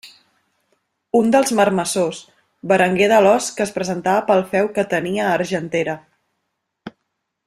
Un 1.19 1.27
dels 1.35 1.51
marmessors, 1.59 2.21
Berenguer 2.71 3.09
d'Alòs 3.11 3.51
que 3.59 3.65
es 3.67 3.75
presentava 3.77 4.25
pel 4.31 4.43
feu 4.55 4.71
que 4.79 4.87
tenia 4.95 5.27
a 5.29 5.37
Argentera. 5.39 5.97